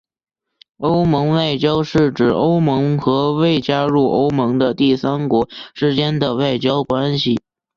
[0.77, 7.39] 欧盟外交是指欧盟和未加入欧盟的第三国之间的外交关系。